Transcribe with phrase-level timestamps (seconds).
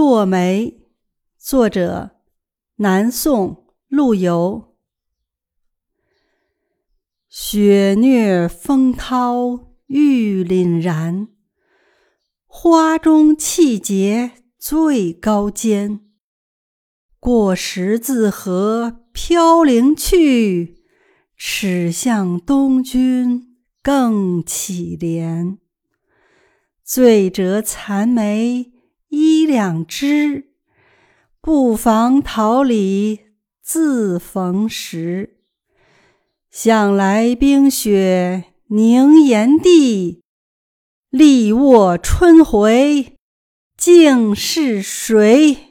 [0.00, 0.80] 落梅，
[1.36, 2.12] 作者
[2.76, 4.74] 南宋陆游。
[7.28, 11.28] 雪虐风涛玉凛然，
[12.46, 16.00] 花中气节最高坚。
[17.18, 20.82] 过十字河飘零去，
[21.36, 25.58] 耻向东君更乞怜。
[26.82, 28.79] 醉折残梅。
[29.10, 30.50] 一两枝，
[31.40, 33.20] 不妨桃李
[33.60, 35.36] 自逢时。
[36.50, 40.22] 想来冰雪凝岩地，
[41.10, 43.16] 力握春回
[43.76, 45.69] 竟是谁？